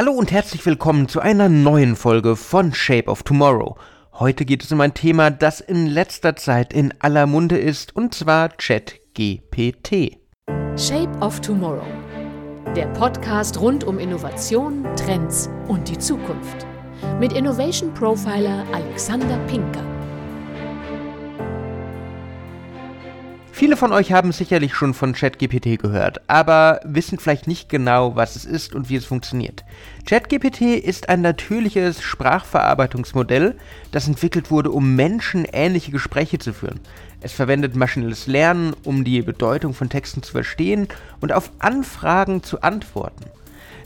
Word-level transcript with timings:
Hallo 0.00 0.12
und 0.12 0.32
herzlich 0.32 0.64
willkommen 0.64 1.08
zu 1.08 1.20
einer 1.20 1.50
neuen 1.50 1.94
Folge 1.94 2.34
von 2.34 2.72
Shape 2.72 3.10
of 3.10 3.22
Tomorrow. 3.22 3.76
Heute 4.14 4.46
geht 4.46 4.64
es 4.64 4.72
um 4.72 4.80
ein 4.80 4.94
Thema, 4.94 5.30
das 5.30 5.60
in 5.60 5.86
letzter 5.86 6.36
Zeit 6.36 6.72
in 6.72 6.94
aller 7.00 7.26
Munde 7.26 7.58
ist, 7.58 7.94
und 7.94 8.14
zwar 8.14 8.48
ChatGPT. 8.48 10.16
Shape 10.74 11.10
of 11.20 11.38
Tomorrow. 11.42 11.84
Der 12.74 12.86
Podcast 12.94 13.60
rund 13.60 13.84
um 13.84 13.98
Innovation, 13.98 14.86
Trends 14.96 15.50
und 15.68 15.86
die 15.86 15.98
Zukunft. 15.98 16.66
Mit 17.18 17.34
Innovation 17.34 17.92
Profiler 17.92 18.64
Alexander 18.72 19.36
Pinker. 19.48 19.89
Viele 23.60 23.76
von 23.76 23.92
euch 23.92 24.12
haben 24.12 24.32
sicherlich 24.32 24.72
schon 24.72 24.94
von 24.94 25.12
ChatGPT 25.12 25.78
gehört, 25.78 26.22
aber 26.28 26.80
wissen 26.82 27.18
vielleicht 27.18 27.46
nicht 27.46 27.68
genau, 27.68 28.16
was 28.16 28.34
es 28.34 28.46
ist 28.46 28.74
und 28.74 28.88
wie 28.88 28.96
es 28.96 29.04
funktioniert. 29.04 29.64
ChatGPT 30.06 30.62
ist 30.62 31.10
ein 31.10 31.20
natürliches 31.20 32.00
Sprachverarbeitungsmodell, 32.00 33.58
das 33.92 34.08
entwickelt 34.08 34.50
wurde, 34.50 34.70
um 34.70 34.96
menschenähnliche 34.96 35.90
Gespräche 35.90 36.38
zu 36.38 36.54
führen. 36.54 36.80
Es 37.20 37.32
verwendet 37.32 37.76
maschinelles 37.76 38.26
Lernen, 38.26 38.74
um 38.82 39.04
die 39.04 39.20
Bedeutung 39.20 39.74
von 39.74 39.90
Texten 39.90 40.22
zu 40.22 40.32
verstehen 40.32 40.88
und 41.20 41.30
auf 41.30 41.50
Anfragen 41.58 42.42
zu 42.42 42.62
antworten. 42.62 43.26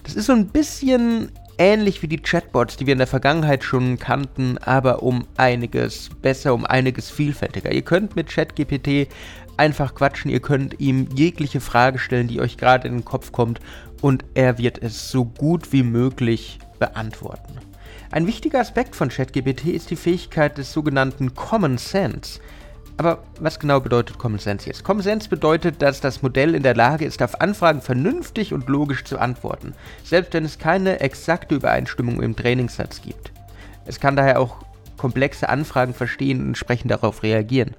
Das 0.05 0.15
ist 0.15 0.27
so 0.27 0.35
ein 0.35 0.47
bisschen 0.51 1.33
ähnlich 1.59 2.03
wie 2.03 2.09
die 2.09 2.23
Chatbots, 2.23 2.77
die 2.77 2.87
wir 2.87 2.93
in 2.93 2.99
der 2.99 3.07
Vergangenheit 3.07 3.65
schon 3.65 3.99
kannten, 3.99 4.59
aber 4.59 5.03
um 5.03 5.27
einiges 5.37 6.11
besser, 6.23 6.55
um 6.55 6.65
einiges 6.65 7.11
vielfältiger. 7.11 7.73
Ihr 7.73 7.83
könnt 7.83 8.17
mit 8.17 8.29
ChatGPT 8.29 9.09
einfach 9.57 9.95
quatschen, 9.95 10.31
ihr 10.31 10.41
könnt 10.41 10.81
ihm 10.81 11.09
jegliche 11.15 11.61
Frage 11.61 11.99
stellen, 11.99 12.29
die 12.29 12.41
euch 12.41 12.57
gerade 12.57 12.89
in 12.89 12.95
den 12.95 13.05
Kopf 13.05 13.33
kommt 13.33 13.61
und 14.01 14.25
er 14.35 14.59
wird 14.59 14.83
es 14.83 15.11
so 15.11 15.25
gut 15.25 15.73
wie 15.73 15.83
möglich 15.83 16.59
beantworten. 16.79 17.59
Ein 18.11 18.27
wichtiger 18.27 18.61
Aspekt 18.61 18.95
von 18.95 19.09
ChatGPT 19.09 19.67
ist 19.67 19.91
die 19.91 19.97
Fähigkeit 19.97 20.59
des 20.59 20.73
sogenannten 20.73 21.35
Common 21.35 21.79
Sense. 21.79 22.41
Aber 22.97 23.25
was 23.41 23.59
genau 23.59 23.81
bedeutet 23.81 24.19
Common 24.19 24.39
Sense 24.39 24.67
jetzt? 24.67 24.85
Common 24.85 25.03
Sense 25.03 25.29
bedeutet, 25.29 25.83
dass 25.83 26.01
das 26.01 26.23
Modell 26.23 26.55
in 26.55 26.63
der 26.63 26.77
Lage 26.77 27.05
ist, 27.05 27.23
auf 27.23 27.41
Anfragen 27.41 27.81
vernünftig 27.81 28.53
und 28.53 28.69
logisch 28.69 29.05
zu 29.05 29.19
antworten, 29.19 29.75
selbst 30.05 30.33
wenn 30.33 30.45
es 30.45 30.59
keine 30.59 31.01
exakte 31.01 31.57
Übereinstimmung 31.57 32.23
im 32.23 32.37
Trainingssatz 32.37 33.03
gibt. 33.03 33.33
Es 33.85 33.99
kann 33.99 34.17
daher 34.17 34.39
auch 34.39 34.57
komplexe 34.97 35.49
Anfragen 35.49 35.93
verstehen 35.93 36.41
und 36.41 36.49
entsprechend 36.49 36.91
darauf 36.91 37.23
reagieren 37.23 37.75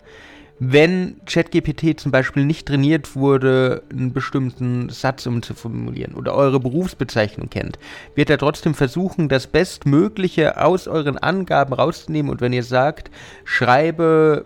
wenn 0.60 1.20
ChatGPT 1.26 2.00
zum 2.00 2.12
Beispiel 2.12 2.46
nicht 2.46 2.68
trainiert 2.68 3.16
wurde, 3.16 3.84
einen 3.92 4.14
bestimmten 4.14 4.88
Satz 4.90 5.26
umzuformulieren 5.26 6.16
oder 6.16 6.34
eure 6.34 6.62
Berufsbezeichnung 6.62 7.50
kennt, 7.50 7.78
wird 8.16 8.30
er 8.30 8.38
trotzdem 8.38 8.74
versuchen, 8.74 9.28
das 9.28 9.48
Bestmögliche 9.48 10.62
aus 10.64 10.88
euren 10.88 11.18
Angaben 11.18 11.74
rauszunehmen. 11.74 12.32
Und 12.32 12.40
wenn 12.40 12.54
ihr 12.54 12.64
sagt, 12.64 13.12
schreibe 13.44 14.46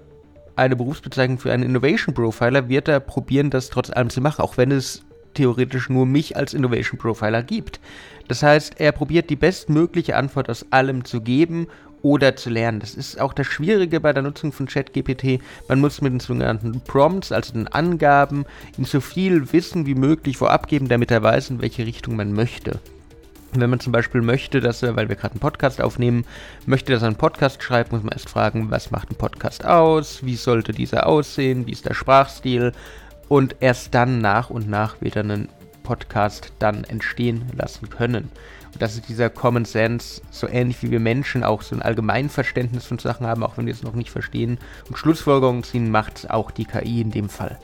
eine 0.60 0.76
Berufsbezeichnung 0.76 1.40
für 1.40 1.52
einen 1.52 1.64
Innovation 1.64 2.14
Profiler, 2.14 2.70
wird 2.70 2.88
er 2.88 3.00
probieren, 3.00 3.50
das 3.50 3.70
trotz 3.70 3.90
allem 3.90 4.10
zu 4.10 4.22
machen, 4.22 4.42
auch 4.42 4.58
wenn 4.58 4.72
es 4.72 5.04
theoretisch 5.34 5.90
nur 5.90 6.06
mich 6.06 6.36
als 6.36 6.54
Innovation 6.54 7.00
Profiler 7.00 7.44
gibt. 7.44 7.80
Das 8.28 8.44
heißt, 8.44 8.80
er 8.80 8.92
probiert 8.92 9.30
die 9.30 9.36
bestmögliche 9.36 10.16
Antwort 10.16 10.50
aus 10.50 10.66
allem 10.72 11.06
zu 11.06 11.22
geben 11.22 11.68
oder 12.02 12.36
zu 12.36 12.50
lernen. 12.50 12.80
Das 12.80 12.94
ist 12.94 13.20
auch 13.20 13.34
das 13.34 13.48
Schwierige 13.48 14.00
bei 14.00 14.14
der 14.14 14.24
Nutzung 14.24 14.52
von 14.52 14.68
ChatGPT. 14.68 15.42
Man 15.68 15.80
muss 15.80 16.02
mit 16.02 16.14
den 16.14 16.20
sogenannten 16.20 16.82
Prompts, 16.82 17.32
also 17.32 17.54
den 17.54 17.68
Angaben, 17.68 18.46
ihm 18.78 18.86
so 18.86 19.02
viel 19.02 19.52
Wissen 19.52 19.86
wie 19.86 19.96
möglich 19.96 20.38
vorab 20.38 20.68
geben, 20.68 20.88
damit 20.88 21.12
er 21.12 21.24
weiß, 21.24 21.50
in 21.50 21.62
welche 21.62 21.86
Richtung 21.86 22.16
man 22.16 22.34
möchte. 22.34 22.80
Wenn 23.54 23.70
man 23.70 23.80
zum 23.80 23.92
Beispiel 23.92 24.22
möchte, 24.22 24.60
dass 24.60 24.84
er, 24.84 24.96
weil 24.96 25.10
wir 25.10 25.16
gerade 25.16 25.34
einen 25.34 25.40
Podcast 25.40 25.82
aufnehmen, 25.82 26.26
möchte, 26.68 26.92
dass 26.92 27.02
er 27.02 27.08
einen 27.08 27.16
Podcast 27.16 27.64
schreibt, 27.64 27.92
muss 27.92 28.04
man 28.04 28.12
erst 28.12 28.30
fragen, 28.30 28.70
was 28.70 28.92
macht 28.92 29.10
ein 29.10 29.16
Podcast 29.16 29.66
aus, 29.66 30.24
wie 30.24 30.36
sollte 30.36 30.72
dieser 30.72 31.08
aussehen, 31.08 31.66
wie 31.66 31.72
ist 31.72 31.86
der 31.86 31.96
Sprachstil 31.96 32.74
und 33.28 33.56
erst 33.60 33.96
dann 33.96 34.20
nach 34.20 34.50
und 34.50 34.70
nach 34.70 35.02
wird 35.02 35.16
er 35.16 35.24
einen 35.24 35.50
Podcast 35.84 36.54
dann 36.60 36.84
entstehen 36.84 37.46
lassen 37.56 37.90
können. 37.90 38.30
Und 38.74 38.82
das 38.82 38.94
ist 38.94 39.10
dieser 39.10 39.32
Common 39.32 39.66
Sense, 39.66 40.22
so 40.30 40.48
ähnlich 40.48 40.84
wie 40.84 40.92
wir 40.92 41.00
Menschen 41.00 41.44
auch 41.44 41.64
so 41.64 41.76
ein 41.76 41.82
Allgemeinverständnis 41.82 42.86
von 42.86 43.00
Sachen 43.00 43.26
haben, 43.26 43.44
auch 43.44 43.58
wenn 43.58 43.66
wir 43.66 43.74
es 43.74 43.82
noch 43.82 43.94
nicht 43.94 44.12
verstehen. 44.12 44.60
Und 44.88 44.98
Schlussfolgerungen 44.98 45.64
ziehen 45.64 45.90
macht 45.90 46.30
auch 46.30 46.52
die 46.52 46.66
KI 46.66 47.02
in 47.02 47.10
dem 47.10 47.30
Fall. 47.30 47.58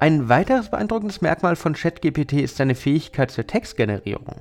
Ein 0.00 0.30
weiteres 0.30 0.70
beeindruckendes 0.70 1.20
Merkmal 1.20 1.56
von 1.56 1.74
ChatGPT 1.74 2.34
ist 2.34 2.56
seine 2.56 2.74
Fähigkeit 2.74 3.30
zur 3.30 3.46
Textgenerierung. 3.46 4.36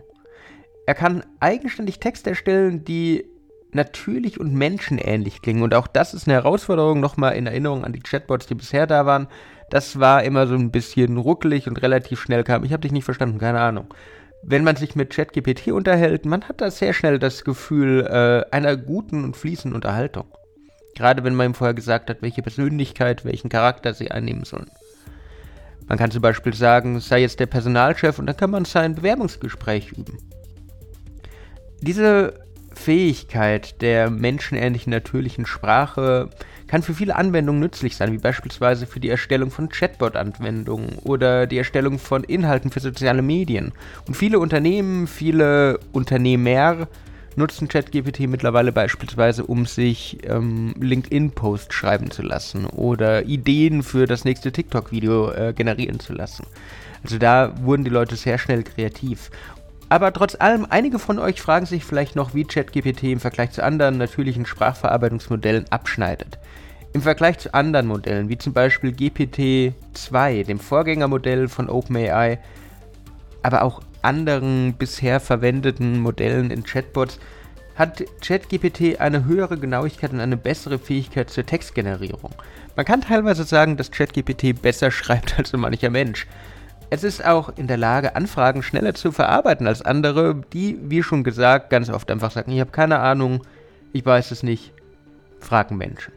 Er 0.86 0.96
kann 0.96 1.24
eigenständig 1.40 2.00
Texte 2.00 2.32
erstellen, 2.32 2.84
die 2.84 3.26
natürlich 3.72 4.40
und 4.40 4.54
menschenähnlich 4.54 5.42
klingen. 5.42 5.64
Und 5.64 5.74
auch 5.74 5.88
das 5.88 6.14
ist 6.14 6.28
eine 6.28 6.36
Herausforderung, 6.36 7.00
nochmal 7.00 7.36
in 7.36 7.48
Erinnerung 7.48 7.84
an 7.84 7.94
die 7.94 8.02
Chatbots, 8.02 8.46
die 8.46 8.56
bisher 8.56 8.86
da 8.86 9.06
waren. 9.06 9.28
Das 9.70 10.00
war 10.00 10.24
immer 10.24 10.46
so 10.46 10.56
ein 10.56 10.72
bisschen 10.72 11.18
ruckelig 11.18 11.68
und 11.68 11.82
relativ 11.82 12.22
schnell 12.22 12.44
kam. 12.44 12.64
Ich 12.64 12.74
habe 12.74 12.82
dich 12.82 12.92
nicht 12.92 13.06
verstanden, 13.06 13.40
keine 13.40 13.62
Ahnung 13.62 13.88
wenn 14.46 14.64
man 14.64 14.76
sich 14.76 14.96
mit 14.96 15.10
ChatGPT 15.10 15.70
unterhält, 15.70 16.26
man 16.26 16.44
hat 16.44 16.60
da 16.62 16.70
sehr 16.70 16.94
schnell 16.94 17.18
das 17.18 17.44
Gefühl 17.44 18.06
äh, 18.06 18.54
einer 18.54 18.76
guten 18.76 19.24
und 19.24 19.38
fließenden 19.38 19.74
Unterhaltung. 19.74 20.26
Gerade 20.96 21.24
wenn 21.24 21.34
man 21.34 21.52
ihm 21.52 21.54
vorher 21.54 21.74
gesagt 21.74 22.10
hat, 22.10 22.22
welche 22.22 22.42
Persönlichkeit, 22.42 23.26
welchen 23.26 23.50
Charakter 23.50 23.94
sie 23.94 24.12
einnehmen 24.12 24.44
sollen. 24.44 24.70
Man 25.88 25.98
kann 25.98 26.12
zum 26.12 26.22
Beispiel 26.22 26.54
sagen, 26.54 27.00
sei 27.00 27.22
jetzt 27.22 27.40
der 27.40 27.46
Personalchef 27.46 28.20
und 28.20 28.28
dann 28.28 28.38
kann 28.38 28.52
man 28.52 28.66
sein 28.66 28.96
Bewerbungsgespräch 28.96 29.94
üben. 29.94 30.18
Diese 31.86 32.36
Fähigkeit 32.74 33.82
der 33.82 34.10
menschenähnlichen 34.10 34.92
natürlichen 34.92 35.46
Sprache 35.46 36.30
kann 36.68 36.82
für 36.82 36.94
viele 36.94 37.18
Anwendungen 37.18 37.60
nützlich 37.60 37.98
sein, 37.98 38.14
wie 38.14 38.20
beispielsweise 38.20 38.88
für 38.88 39.02
die 39.02 39.10
Erstellung 39.10 39.52
von 39.52 39.68
Chatbot-Anwendungen 39.68 40.98
oder 41.04 41.46
die 41.46 41.58
Erstellung 41.58 42.00
von 42.00 42.24
Inhalten 42.24 42.72
für 42.72 42.80
soziale 42.80 43.22
Medien. 43.22 43.74
Und 44.08 44.16
viele 44.16 44.40
Unternehmen, 44.40 45.08
viele 45.08 45.78
Unternehmer 45.92 46.88
nutzen 47.36 47.68
ChatGPT 47.68 48.30
mittlerweile 48.30 48.72
beispielsweise, 48.72 49.46
um 49.46 49.66
sich 49.66 50.20
ähm, 50.24 50.76
LinkedIn-Posts 50.80 51.74
schreiben 51.74 52.12
zu 52.12 52.22
lassen 52.22 52.66
oder 52.66 53.26
Ideen 53.26 53.84
für 53.84 54.06
das 54.06 54.24
nächste 54.24 54.54
TikTok-Video 54.54 55.32
äh, 55.32 55.54
generieren 55.54 56.00
zu 56.00 56.14
lassen. 56.14 56.46
Also 57.04 57.18
da 57.18 57.54
wurden 57.62 57.84
die 57.84 57.90
Leute 57.90 58.16
sehr 58.16 58.38
schnell 58.38 58.64
kreativ. 58.64 59.30
Aber 59.94 60.12
trotz 60.12 60.34
allem, 60.34 60.66
einige 60.68 60.98
von 60.98 61.20
euch 61.20 61.40
fragen 61.40 61.68
sich 61.68 61.86
vielleicht 61.86 62.16
noch, 62.16 62.34
wie 62.34 62.46
ChatGPT 62.46 63.04
im 63.04 63.20
Vergleich 63.20 63.52
zu 63.52 63.64
anderen 63.64 64.00
natürlichen 64.00 64.48
Sprachverarbeitungsmodellen 64.48 65.66
abschneidet. 65.70 66.40
Im 66.94 67.04
Vergleich 67.04 67.38
zu 67.38 67.54
anderen 67.54 67.86
Modellen, 67.86 68.28
wie 68.28 68.40
zum 68.40 68.54
Beispiel 68.54 68.90
GPT-2, 68.90 70.46
dem 70.46 70.58
Vorgängermodell 70.58 71.48
von 71.48 71.70
OpenAI, 71.70 72.40
aber 73.44 73.62
auch 73.62 73.84
anderen 74.02 74.74
bisher 74.74 75.20
verwendeten 75.20 76.00
Modellen 76.00 76.50
in 76.50 76.64
Chatbots, 76.64 77.20
hat 77.76 78.04
ChatGPT 78.20 79.00
eine 79.00 79.26
höhere 79.26 79.60
Genauigkeit 79.60 80.12
und 80.12 80.22
eine 80.22 80.38
bessere 80.38 80.80
Fähigkeit 80.80 81.30
zur 81.30 81.46
Textgenerierung. 81.46 82.32
Man 82.76 82.86
kann 82.88 83.02
teilweise 83.02 83.44
sagen, 83.44 83.78
dass 83.78 83.92
ChatGPT 83.92 84.60
besser 84.60 84.90
schreibt 84.92 85.38
als 85.38 85.50
so 85.50 85.60
mancher 85.60 85.92
Mensch. 85.92 86.26
Es 86.94 87.04
ist 87.04 87.26
auch 87.26 87.58
in 87.58 87.66
der 87.66 87.78
Lage, 87.78 88.16
Anfragen 88.16 88.62
schneller 88.62 88.94
zu 88.94 89.12
verarbeiten 89.12 89.66
als 89.66 89.82
andere, 89.82 90.44
die, 90.54 90.78
wie 90.80 91.02
schon 91.02 91.24
gesagt, 91.24 91.72
ganz 91.72 91.90
oft 91.90 92.12
einfach 92.12 92.30
sagen, 92.30 92.52
ich 92.52 92.60
habe 92.60 92.70
keine 92.70 93.00
Ahnung, 93.00 93.42
ich 93.94 94.06
weiß 94.06 94.30
es 94.30 94.44
nicht, 94.44 94.74
fragen 95.40 95.76
Menschen. 95.76 96.14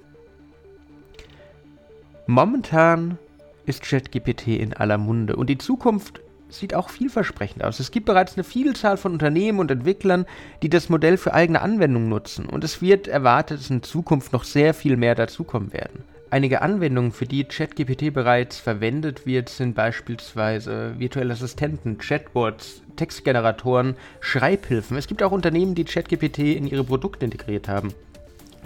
Momentan 2.26 3.16
ist 3.64 3.84
ChatGPT 3.84 4.48
in 4.48 4.74
aller 4.74 4.98
Munde 4.98 5.36
und 5.36 5.48
die 5.48 5.56
Zukunft 5.56 6.20
sieht 6.50 6.74
auch 6.74 6.90
vielversprechend 6.90 7.64
aus. 7.64 7.80
Es 7.80 7.90
gibt 7.90 8.04
bereits 8.04 8.34
eine 8.34 8.44
Vielzahl 8.44 8.98
von 8.98 9.12
Unternehmen 9.12 9.60
und 9.60 9.70
Entwicklern, 9.70 10.26
die 10.60 10.68
das 10.68 10.90
Modell 10.90 11.16
für 11.16 11.32
eigene 11.32 11.62
Anwendungen 11.62 12.10
nutzen 12.10 12.44
und 12.44 12.64
es 12.64 12.82
wird 12.82 13.08
erwartet, 13.08 13.60
dass 13.60 13.70
in 13.70 13.82
Zukunft 13.82 14.34
noch 14.34 14.44
sehr 14.44 14.74
viel 14.74 14.98
mehr 14.98 15.14
dazukommen 15.14 15.72
werden. 15.72 16.04
Einige 16.28 16.60
Anwendungen, 16.60 17.12
für 17.12 17.26
die 17.26 17.44
ChatGPT 17.44 18.12
bereits 18.12 18.58
verwendet 18.58 19.26
wird, 19.26 19.48
sind 19.48 19.74
beispielsweise 19.74 20.98
virtuelle 20.98 21.32
Assistenten, 21.32 21.98
Chatbots, 21.98 22.82
Textgeneratoren, 22.96 23.96
Schreibhilfen. 24.20 24.96
Es 24.96 25.06
gibt 25.06 25.22
auch 25.22 25.30
Unternehmen, 25.30 25.76
die 25.76 25.84
ChatGPT 25.84 26.38
in 26.38 26.66
ihre 26.66 26.82
Produkte 26.82 27.24
integriert 27.24 27.68
haben. 27.68 27.94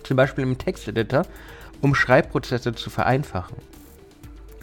Zum 0.04 0.16
Beispiel 0.16 0.44
im 0.44 0.56
Texteditor 0.56 1.24
um 1.80 1.94
Schreibprozesse 1.94 2.74
zu 2.74 2.90
vereinfachen. 2.90 3.56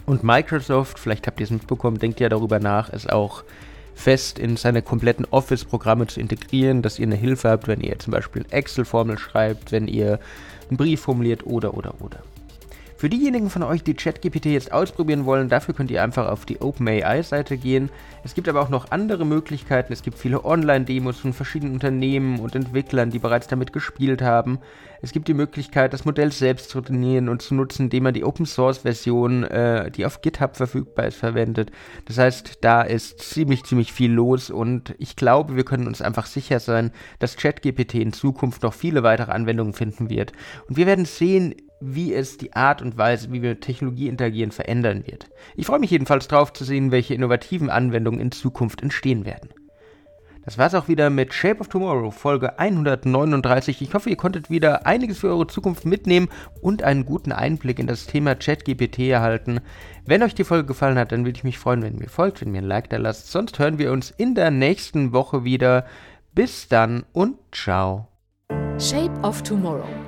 Und 0.06 0.24
Microsoft, 0.24 0.98
vielleicht 0.98 1.26
habt 1.26 1.40
ihr 1.40 1.44
es 1.44 1.50
mitbekommen, 1.50 1.98
denkt 1.98 2.20
ja 2.20 2.28
darüber 2.28 2.58
nach, 2.60 2.92
es 2.92 3.06
auch 3.06 3.44
fest 3.94 4.38
in 4.38 4.56
seine 4.56 4.80
kompletten 4.80 5.26
Office-Programme 5.30 6.06
zu 6.06 6.20
integrieren, 6.20 6.82
dass 6.82 6.98
ihr 6.98 7.06
eine 7.06 7.16
Hilfe 7.16 7.50
habt, 7.50 7.66
wenn 7.66 7.80
ihr 7.80 7.98
zum 7.98 8.12
Beispiel 8.12 8.46
Excel-Formel 8.50 9.18
schreibt, 9.18 9.72
wenn 9.72 9.88
ihr 9.88 10.20
einen 10.68 10.76
Brief 10.76 11.00
formuliert 11.02 11.44
oder 11.44 11.74
oder 11.74 12.00
oder. 12.00 12.22
Für 12.98 13.08
diejenigen 13.08 13.48
von 13.48 13.62
euch, 13.62 13.84
die 13.84 13.94
ChatGPT 13.94 14.46
jetzt 14.46 14.72
ausprobieren 14.72 15.24
wollen, 15.24 15.48
dafür 15.48 15.72
könnt 15.72 15.92
ihr 15.92 16.02
einfach 16.02 16.26
auf 16.26 16.44
die 16.46 16.60
OpenAI-Seite 16.60 17.56
gehen. 17.56 17.90
Es 18.24 18.34
gibt 18.34 18.48
aber 18.48 18.60
auch 18.60 18.70
noch 18.70 18.90
andere 18.90 19.24
Möglichkeiten. 19.24 19.92
Es 19.92 20.02
gibt 20.02 20.18
viele 20.18 20.44
Online-Demos 20.44 21.20
von 21.20 21.32
verschiedenen 21.32 21.74
Unternehmen 21.74 22.40
und 22.40 22.56
Entwicklern, 22.56 23.10
die 23.10 23.20
bereits 23.20 23.46
damit 23.46 23.72
gespielt 23.72 24.20
haben. 24.20 24.58
Es 25.00 25.12
gibt 25.12 25.28
die 25.28 25.34
Möglichkeit, 25.34 25.92
das 25.92 26.06
Modell 26.06 26.32
selbst 26.32 26.70
zu 26.70 26.80
trainieren 26.80 27.28
und 27.28 27.40
zu 27.40 27.54
nutzen, 27.54 27.84
indem 27.84 28.02
man 28.02 28.14
die 28.14 28.24
Open-Source-Version, 28.24 29.44
äh, 29.44 29.92
die 29.92 30.04
auf 30.04 30.20
GitHub 30.20 30.56
verfügbar 30.56 31.06
ist, 31.06 31.18
verwendet. 31.18 31.70
Das 32.06 32.18
heißt, 32.18 32.58
da 32.62 32.82
ist 32.82 33.20
ziemlich, 33.20 33.62
ziemlich 33.62 33.92
viel 33.92 34.10
los 34.10 34.50
und 34.50 34.96
ich 34.98 35.14
glaube, 35.14 35.54
wir 35.54 35.64
können 35.64 35.86
uns 35.86 36.02
einfach 36.02 36.26
sicher 36.26 36.58
sein, 36.58 36.90
dass 37.20 37.36
ChatGPT 37.36 37.94
in 37.94 38.12
Zukunft 38.12 38.64
noch 38.64 38.74
viele 38.74 39.04
weitere 39.04 39.30
Anwendungen 39.30 39.72
finden 39.72 40.10
wird. 40.10 40.32
Und 40.68 40.76
wir 40.76 40.86
werden 40.86 41.04
sehen, 41.04 41.54
wie 41.80 42.12
es 42.12 42.38
die 42.38 42.52
Art 42.54 42.82
und 42.82 42.96
Weise, 42.96 43.32
wie 43.32 43.42
wir 43.42 43.50
mit 43.50 43.60
Technologie 43.60 44.08
interagieren, 44.08 44.50
verändern 44.50 45.06
wird. 45.06 45.26
Ich 45.56 45.66
freue 45.66 45.78
mich 45.78 45.90
jedenfalls 45.90 46.28
darauf 46.28 46.52
zu 46.52 46.64
sehen, 46.64 46.90
welche 46.90 47.14
innovativen 47.14 47.70
Anwendungen 47.70 48.20
in 48.20 48.32
Zukunft 48.32 48.82
entstehen 48.82 49.24
werden. 49.24 49.50
Das 50.48 50.56
war's 50.56 50.74
auch 50.74 50.88
wieder 50.88 51.10
mit 51.10 51.34
Shape 51.34 51.60
of 51.60 51.68
Tomorrow, 51.68 52.10
Folge 52.10 52.58
139. 52.58 53.82
Ich 53.82 53.92
hoffe, 53.92 54.08
ihr 54.08 54.16
konntet 54.16 54.48
wieder 54.48 54.86
einiges 54.86 55.18
für 55.18 55.28
eure 55.28 55.46
Zukunft 55.46 55.84
mitnehmen 55.84 56.30
und 56.62 56.82
einen 56.82 57.04
guten 57.04 57.32
Einblick 57.32 57.78
in 57.78 57.86
das 57.86 58.06
Thema 58.06 58.34
ChatGPT 58.34 59.00
erhalten. 59.00 59.60
Wenn 60.06 60.22
euch 60.22 60.34
die 60.34 60.44
Folge 60.44 60.64
gefallen 60.64 60.96
hat, 60.96 61.12
dann 61.12 61.26
würde 61.26 61.36
ich 61.36 61.44
mich 61.44 61.58
freuen, 61.58 61.82
wenn 61.82 61.96
ihr 61.96 62.00
mir 62.00 62.08
folgt, 62.08 62.40
wenn 62.40 62.54
ihr 62.54 62.62
ein 62.62 62.66
Like 62.66 62.88
da 62.88 62.96
lasst. 62.96 63.30
Sonst 63.30 63.58
hören 63.58 63.76
wir 63.76 63.92
uns 63.92 64.10
in 64.10 64.34
der 64.34 64.50
nächsten 64.50 65.12
Woche 65.12 65.44
wieder. 65.44 65.84
Bis 66.34 66.66
dann 66.66 67.04
und 67.12 67.36
ciao. 67.52 68.08
Shape 68.78 69.20
of 69.22 69.42
Tomorrow 69.42 70.07